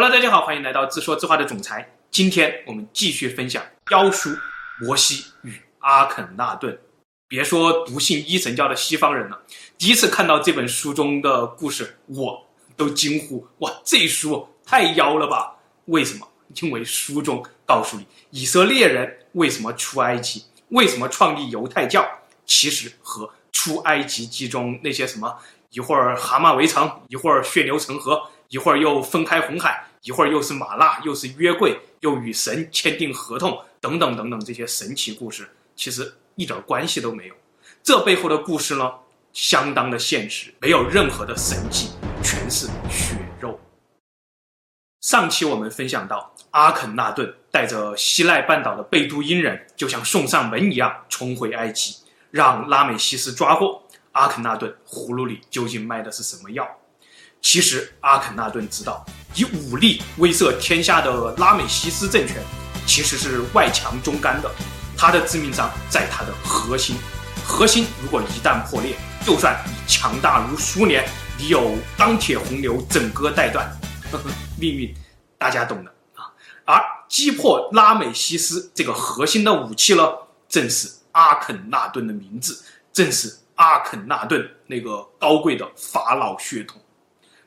[0.00, 1.92] Hello，大家好，欢迎来到自说自话的总裁。
[2.08, 3.60] 今天我们继续分享
[3.90, 4.30] 《妖书：
[4.80, 6.72] 摩西与阿肯纳顿》。
[7.26, 9.42] 别说笃信一神教的西方人了，
[9.76, 15.56] 第一次看到这本书中的故事，我都惊呼：哇，这书太妖了吧！
[15.86, 16.24] 为什么？
[16.62, 22.08] 因为书中告诉你，以色列人为什么出埃及，为什么创立犹太教，
[22.46, 25.36] 其实和出埃及记中那些什么
[25.70, 28.30] 一会儿蛤蟆围城，一会儿血流成河。
[28.50, 37.34] 一会儿又分开红海，一会儿又是玛纳，又是约柜，又与神签订合同，等等等等，这些神奇故事其实一点关系都没有。
[37.82, 38.92] 这背后的故事呢，
[39.32, 41.90] 相当的现实，没有任何的神迹，
[42.22, 43.58] 全是血肉。
[45.00, 51.96] 上期我们分享到，阿肯纳顿带着西奈半岛的贝都因人，就像送上门一样冲回埃及，
[52.30, 53.82] 让拉美西斯抓获。
[54.12, 56.66] 阿肯纳顿葫芦里究竟卖的是什么药？
[57.40, 62.36] 其实阿肯纳顿知道，以武力威慑天下的拉美西斯政权，
[62.86, 64.50] 其实是外强中干的。
[64.96, 66.96] 他的致命伤在他的核心，
[67.46, 73.64] 核心如果一旦破裂，就算你强大如苏联，你有钢铁洪流整个带断，
[74.10, 74.24] 呵呵，
[74.58, 74.92] 命运
[75.38, 76.26] 大家懂的啊。
[76.64, 80.02] 而击破拉美西斯这个核心的武器呢，
[80.48, 82.60] 正是阿肯纳顿的名字，
[82.92, 86.80] 正是阿肯纳顿那个高贵的法老血统。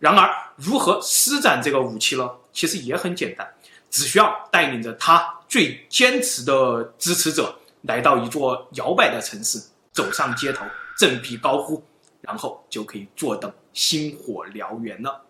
[0.00, 2.30] 然而，如何施展这个武器呢？
[2.52, 3.46] 其实也很简单，
[3.90, 9.60] 只需要带领着他最坚持的支持者来到一座摇摆的城市，
[9.92, 10.64] 走上街头，
[10.96, 11.82] 振臂高呼，
[12.20, 15.20] 然后就可以坐等星火燎原了。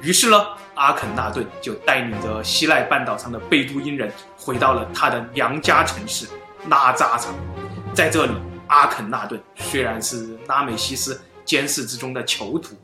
[0.00, 6.26] 于是呢，阿肯纳顿就带领着西奈半岛上的贝都因人回到了他的娘家城市
[6.68, 7.34] 拉扎城。
[7.94, 8.32] 在这里，
[8.68, 12.74] 阿肯纳顿虽然是拉美西斯监视之中的囚徒。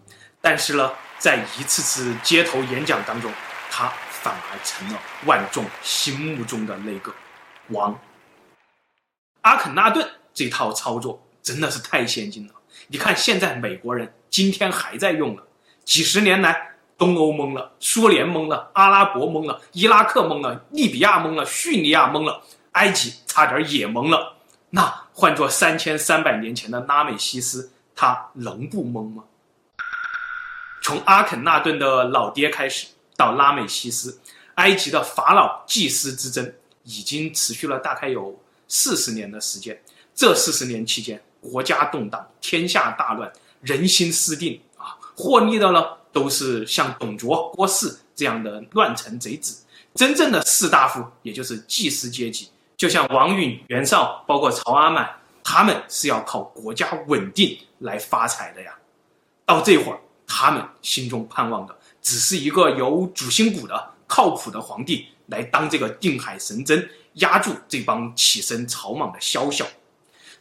[0.43, 3.33] 但是呢，在一次次街头演讲当中，
[3.71, 7.15] 他反而成了万众心目中的那个
[7.69, 7.99] 王。
[9.43, 12.53] 阿肯纳顿这套操作真的是太先进了。
[12.89, 15.43] 你看，现在美国人今天还在用呢。
[15.85, 22.43] 几十年来，东欧懵了，苏联懵了，阿拉伯懵了，伊拉克懵了，利比亚懵了，叙利亚懵了，
[22.73, 24.37] 埃及差点也懵了。
[24.71, 29.25] 那换做三千三百年前的拉美西斯，他能不懵吗？
[30.83, 34.19] 从阿肯纳顿的老爹开始，到拉美西斯，
[34.57, 39.81] 埃及的法老祭司之争已经持续了大概有四十年的时间。
[40.13, 43.33] 这四十年期间，国家动荡，天下大乱，
[43.63, 44.99] 人心思定啊！
[45.17, 45.83] 获利的呢，
[46.13, 49.65] 都是像董卓、郭汜这样的乱臣贼子。
[49.95, 55.09] 真正的士大夫，也就是祭司阶级，就像王允、袁绍，包括曹阿满，
[55.45, 58.75] 他们是要靠国家稳定来发财的呀。
[59.47, 60.01] 到这会儿。
[60.35, 69.67] 他们心中盼望的只是一个有主心骨的、靠谱的皇帝来当这个定海神针，压住这帮起身草莽的宵小。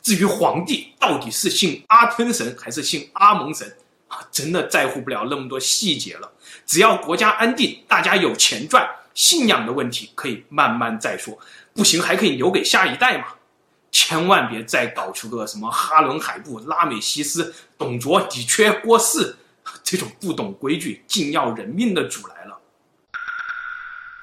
[0.01, 3.67] 至于皇帝到底是信阿吞神还是信阿蒙神，
[4.07, 6.31] 啊，真的在乎不了那么多细节了。
[6.65, 11.37] 只要国家安定，大家有钱赚，信仰的问题可以慢慢再说，
[11.73, 13.25] 不行还可以留给下一代嘛。
[13.91, 19.35] 千万别再搞出个什么哈伦海布、拉美西斯、董卓、底缺、郭汜。
[19.83, 22.57] 这种不懂规矩、竟要人命的主来了，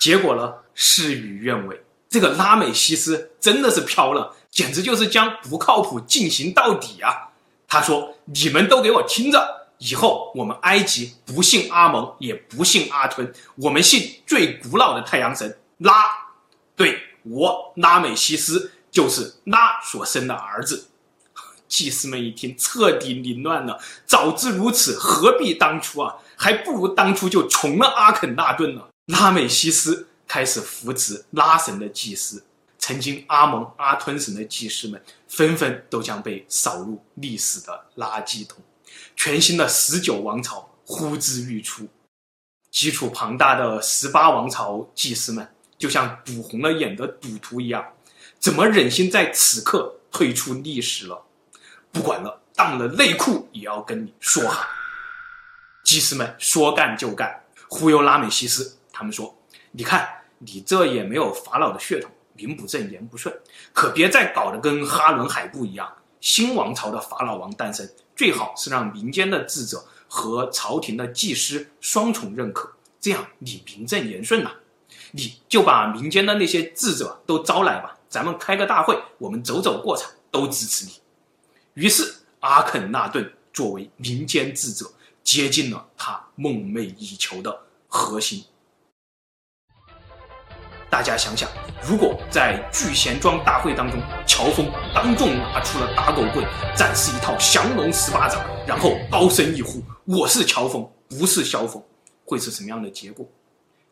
[0.01, 1.83] 结果呢，事与愿违。
[2.09, 7.29] 这个拉美西斯真的是飘了，简直就是将不靠谱进行到底啊！
[7.67, 15.93] 他说：“你们都给我听着，以后我们埃及不信阿蒙，也不信阿吞，我们信最古老的太阳神拉。
[16.75, 20.89] 对，我拉美西斯就是拉所生的儿子。”
[21.69, 23.79] 祭司们一听，彻底凌乱了。
[24.06, 26.15] 早知如此，何必当初啊？
[26.37, 28.83] 还不如当初就从了阿肯纳顿呢。
[29.06, 32.43] 拉美西斯开始扶持拉神的祭司，
[32.79, 38.59] 曾经阿蒙、阿吞神的祭司们，纷纷都将被扫入历史的垃圾桶。
[39.17, 41.87] 全新的十九王朝呼之欲出，
[42.71, 45.47] 基础庞大的十八王朝祭司们，
[45.79, 47.85] 就像赌红了眼的赌徒一样，
[48.38, 51.25] 怎么忍心在此刻退出历史了？
[51.93, 54.69] 不管了，当了内裤也要跟你说哈。
[55.85, 58.76] 祭司们说干就干，忽悠拉美西斯。
[58.93, 59.35] 他们说
[59.73, 60.06] ：“你看，
[60.38, 63.35] 你这也没有法老的血统，名不正言不顺，
[63.73, 65.90] 可别再搞得跟哈伦海布一样。
[66.20, 72.70] 新王朝的法老王诞生，最好是让民间的智者和朝廷的祭司双重认可，
[73.00, 74.50] 这样你名正言顺呐。
[75.12, 80.93] 你就把民间的那些智者都招来吧，咱们开个大会，我们走走过场，都支持你。”
[81.79, 84.85] 于是，阿肯纳顿作为民间智者，
[85.23, 88.45] 接近了他梦寐以求的核心
[90.91, 91.49] 大家想想，
[91.89, 96.45] 如果在聚贤庄大会当中，乔峰当众拿出了打狗棍，
[96.77, 101.81] 展示一套降龙十八掌，然后高声一呼：“我是乔峰，不是萧峰”，
[102.27, 103.25] 会是什么样的结果？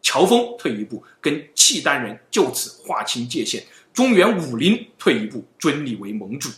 [0.03, 3.62] 乔峰退一步，跟契丹人就此划清界限；
[3.93, 6.50] 中原武林退一步，尊你为盟主，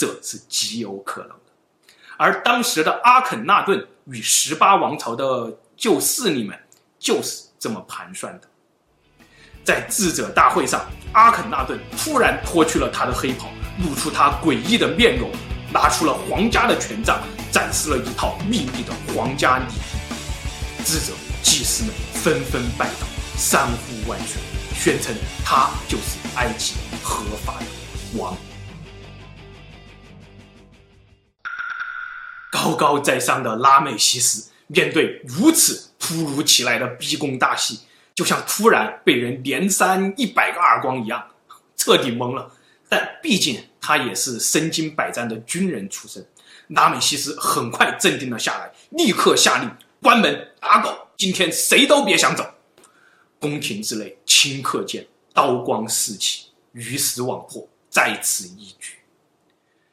[0.00, 1.92] 这是极有可能的。
[2.16, 6.58] 而当时的阿肯纳顿与十八王朝的旧势力们，
[6.98, 8.48] 就是这么盘算的。
[9.62, 13.50] 在智者大会上，阿肯纳顿突然脱去了他的黑袍，
[13.84, 15.30] 露出他诡异的面容，
[15.70, 17.20] 拿出了皇家的权杖，
[17.52, 20.82] 展示了一套秘密的皇家礼仪。
[20.82, 21.12] 智者、
[21.42, 23.06] 祭司们纷纷拜倒，
[23.36, 24.40] 三呼万岁，
[24.74, 25.14] 宣称
[25.44, 28.34] 他就是埃及合法的王。
[32.74, 37.80] 高高在上的拉美西斯面对如此突如其来的逼宫大戏。
[38.12, 41.26] 就像突然被人连扇一百个耳光一样，
[41.76, 42.52] 彻底懵了。
[42.86, 46.26] 但毕竟他也是身经百战的军人出身，
[46.68, 49.70] 拉美西斯很快镇定了下来，立刻下令
[50.02, 52.44] 关门打狗，今天谁都别想走。
[53.38, 58.98] 宫廷之内顷刻间刀光四起，鱼死网破，在此一举。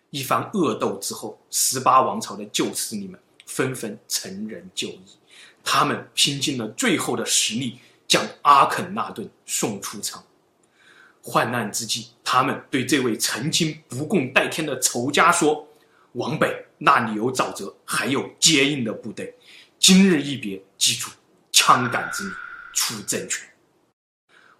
[0.09, 5.18] 一番恶斗之后，十八王朝的旧势力们纷纷乘人就义，
[5.63, 7.80] 他们拼尽了最后的实力。
[8.07, 10.24] 将阿肯纳顿送出城。
[11.21, 15.68] 患难之际，他们对这位曾经不共戴天的仇家说
[16.15, 19.36] ：“往北那里有沼泽，还有接应的部队。
[19.77, 21.09] 今日一别，记住，
[21.51, 22.33] 枪杆子里
[22.74, 23.45] 出政权。”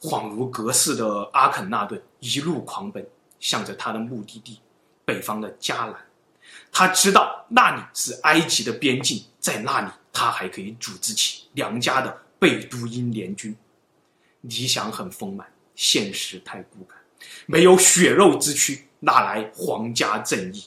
[0.01, 3.07] 恍如隔世的阿肯纳顿一路狂奔，
[3.39, 4.59] 向着他的目的地——
[5.07, 5.95] 北方的迦南。
[6.71, 12.25] 他知道那里是埃及的边境，在那里他还可以组织起梁家的。
[12.39, 13.57] 贝都因联军，
[14.42, 16.95] 理想很丰满，现实太骨感。
[17.48, 20.65] 没有血肉之躯，哪来皇家正义？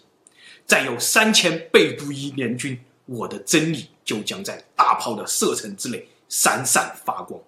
[0.67, 2.77] 再有三千贝都因联军，
[3.07, 7.41] 我的真理就将在大炮的射程之内闪闪发光。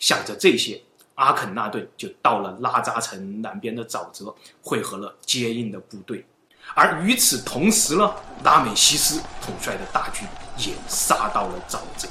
[0.00, 0.82] 想着这些，
[1.14, 6.26] 阿肯纳顿就到了拉扎城南边的沼泽，会合了接应的部队。
[6.74, 8.14] 而与此同时呢，
[8.44, 10.26] 拉美西斯统帅的大军
[10.56, 12.08] 也杀到了沼泽。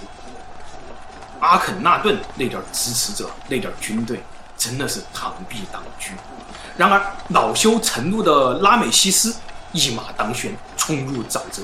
[1.40, 4.22] 阿肯纳顿那点支持者，那点军队，
[4.56, 6.14] 真的是螳臂挡车。
[6.78, 9.36] 然而恼羞成怒的拉美西斯
[9.72, 11.64] 一马当先，冲入沼泽，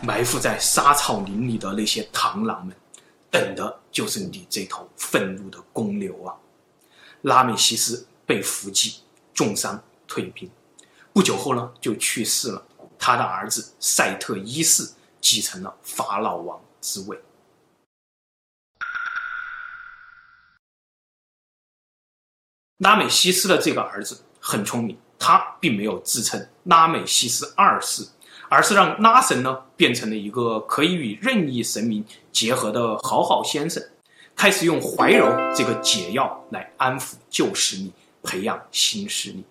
[0.00, 2.74] 埋伏在沙草林里的那些螳螂们，
[3.30, 6.32] 等的就是你这头愤怒的公牛啊！
[7.22, 9.00] 拉美西斯被伏击，
[9.34, 10.50] 重伤退兵，
[11.12, 12.64] 不久后呢就去世了。
[12.98, 14.88] 他的儿子赛特一世
[15.20, 17.20] 继承了法老王之位。
[22.78, 28.06] 拉美西斯的这个儿子很聪明，他并没有自称拉美西斯二世，
[28.48, 33.82] 而是让拉神呢变成了一个可以与任意神明结合的好好先生，
[34.36, 37.92] 开始用怀柔这个解药来安抚旧势力，
[38.22, 39.44] 培养新势力。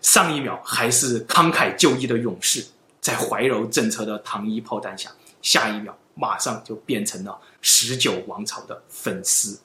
[0.00, 2.66] 上一秒还是慷慨就义的勇士，
[3.00, 5.10] 在怀柔政策的糖衣炮弹下，
[5.42, 9.60] 下一秒马上就变成了十九王朝的粉丝。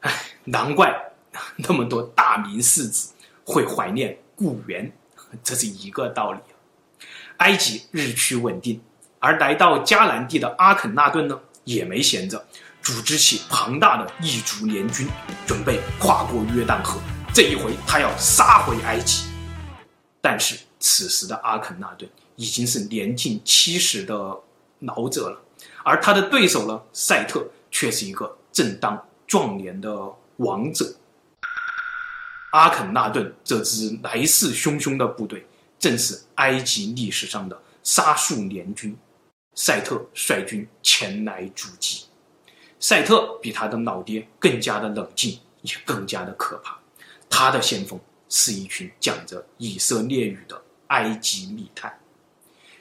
[0.00, 1.12] 唉，难怪
[1.56, 3.12] 那么多大明世子
[3.44, 4.92] 会怀念故园，
[5.42, 6.40] 这是一个道理。
[7.38, 8.80] 埃及日趋稳定，
[9.18, 12.44] 而来到迦南地的阿肯纳顿呢，也没闲着，
[12.82, 15.08] 组织起庞大的异族联军，
[15.46, 17.00] 准备跨过约旦河。
[17.34, 19.24] 这一回，他要杀回埃及。
[20.20, 24.36] 但是此时的阿肯纳顿已经是年近七十的
[24.80, 25.40] 老者了，
[25.84, 29.02] 而他的对手呢，赛特却是一个正当。
[29.24, 29.90] 壮年的
[30.36, 30.94] 王者
[32.50, 35.46] 阿肯纳顿这支来势汹汹的部队，
[35.78, 38.94] 正是埃及历史上的杀戮联军。
[39.54, 42.04] 赛特率军前来阻击。
[42.80, 46.78] 赛特比他的老爹更加的冷静，也更加的可怕。
[47.30, 51.96] 他的先锋是一群讲着以色列语的埃及密探。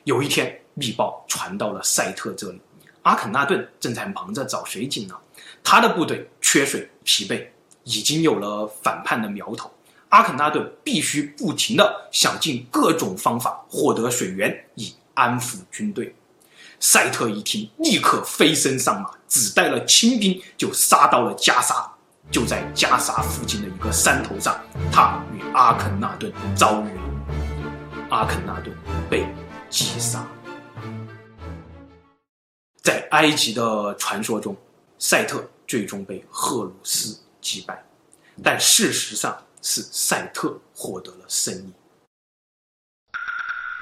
[0.04, 2.60] 有一天，密报传到了赛特这里，
[3.04, 5.16] 阿肯纳顿正在忙着找水井呢。
[5.64, 7.48] 他的部队缺水疲惫，
[7.84, 9.72] 已经有了反叛的苗头。
[10.10, 16.16] 阿肯纳顿必须不停地想尽各种方法获得水源，以安抚军队。
[16.82, 21.90] 赛特一听，立刻飞身上马，只带了亲兵就杀到了加沙。
[22.30, 24.60] 就在加沙附近的一个山头上，
[24.92, 27.02] 他与阿肯纳顿遭遇了。
[28.10, 28.76] 阿肯纳顿
[29.10, 29.28] 被
[29.70, 30.28] 击杀。
[32.82, 34.58] 在埃及的传说中。
[35.04, 37.84] 赛特最终被赫鲁斯击败，
[38.44, 41.74] 但事实上是赛特获得了胜利。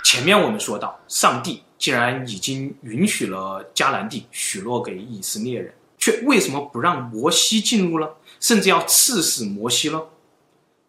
[0.06, 10.08] 前面我们说到，上帝既然已经允许了迦南地许诺给以色列人，却为什么不让摩西进入了，甚至要刺死摩西了？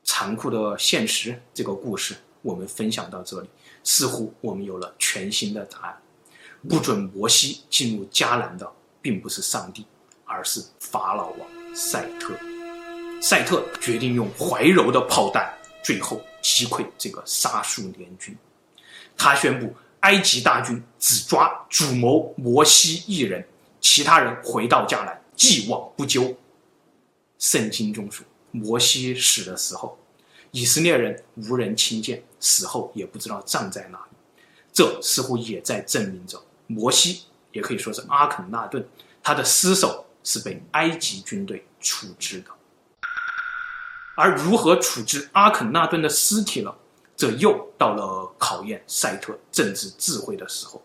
[0.03, 3.49] 残酷的现实，这个故事我们分享到这里，
[3.85, 5.97] 似乎我们有了全新的答案。
[6.69, 8.71] 不准摩西进入迦南的，
[9.01, 9.87] 并不是上帝，
[10.25, 12.35] 而是法老王赛特。
[13.23, 15.55] 赛特决定用怀柔的炮弹，
[15.85, 18.37] 最后击溃这个沙述联军。
[19.17, 23.47] 他宣布，埃及大军只抓主谋摩西一人，
[23.81, 26.37] 其他人回到迦南，既往不咎。
[27.39, 29.99] 圣经中说，摩西死的时候，
[30.51, 34.17] 以色列人无人亲见，死后也不知道葬在哪里。
[34.73, 38.87] 这似乎也在证明着，摩西也可以说是阿肯那顿，
[39.23, 42.51] 他的尸首是被埃及军队处置的。
[44.17, 46.75] 而如何处置阿肯那顿的尸体呢？
[47.21, 50.81] 这又到了考验赛特政治智慧的时候，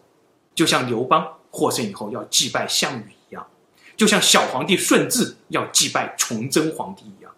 [0.54, 3.48] 就像刘邦获胜以后要祭拜项羽一样，
[3.96, 7.32] 就像小皇帝顺治要祭拜崇祯皇帝一样，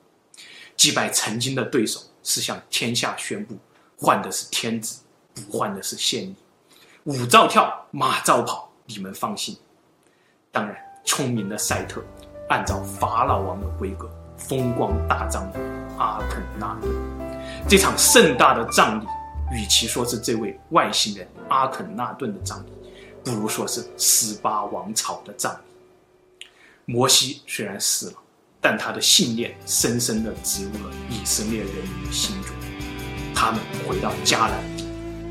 [0.76, 3.56] 祭拜曾经的对手是向天下宣布，
[4.00, 5.02] 换的是天子，
[5.36, 6.36] 不换的是县令。
[7.04, 9.56] 舞照跳，马照跑，你们放心。
[10.52, 10.76] 当然，
[11.06, 12.04] 聪明的赛特
[12.50, 15.60] 按照法老王的规格，风光大葬的
[16.00, 17.27] 阿肯那顿。
[17.70, 19.06] 这场盛大的葬礼，
[19.52, 22.70] 与其说是这位外星人阿肯纳顿的葬礼，
[23.26, 26.48] 不如说是十八王朝的葬礼。
[26.86, 28.14] 摩西虽然死了，
[28.62, 32.56] 但他的信念深深地植入了以色列人民的心中。
[33.36, 34.64] 他们回到迦南，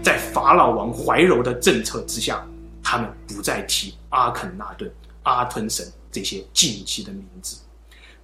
[0.05, 2.47] 在法老王怀柔的政策之下，
[2.83, 7.57] 他们不再提阿肯纳顿、阿吞神这些禁忌的名字，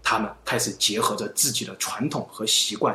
[0.02, 2.95] 他们开始结合着自己的传统和习惯。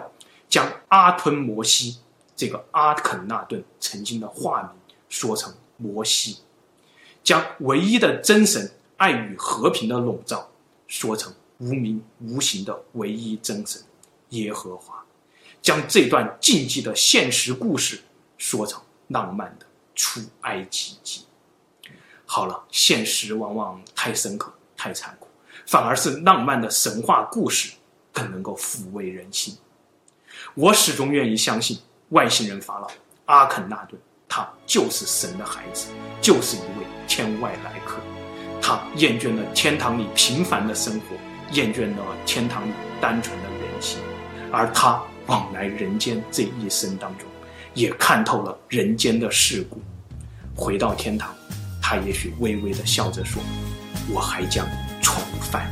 [0.49, 1.99] 将阿吞摩西
[2.35, 4.71] 这个阿肯那顿曾经的化名
[5.09, 6.39] 说成摩西，
[7.23, 10.49] 将唯一的真神爱与和平的笼罩
[10.87, 13.81] 说成无名无形的唯一真神
[14.29, 15.03] 耶和华，
[15.61, 18.01] 将这段禁忌的现实故事
[18.37, 21.25] 说成浪漫的出埃及记。
[22.25, 25.27] 好了，现实往往太深刻、太残酷，
[25.65, 27.73] 反而是浪漫的神话故事
[28.11, 29.57] 更能够抚慰人心。
[30.55, 31.77] 我始终愿意相信，
[32.09, 32.89] 外星人法老
[33.25, 35.87] 阿肯纳顿，他就是神的孩子，
[36.21, 37.99] 就是一位天外来客。
[38.61, 41.15] 他厌倦了天堂里平凡的生活，
[41.51, 43.99] 厌倦了天堂里单纯的人性，
[44.51, 47.27] 而他往来人间这一生当中，
[47.73, 49.81] 也看透了人间的世故。
[50.55, 51.33] 回到天堂，
[51.81, 53.41] 他也许微微的笑着说
[54.11, 54.67] ：“我还将
[55.01, 55.69] 重返。”